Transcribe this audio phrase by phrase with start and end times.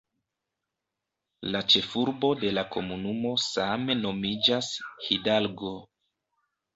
[1.55, 4.71] La ĉefurbo de la komunumo same nomiĝas
[5.09, 5.75] "Hidalgo".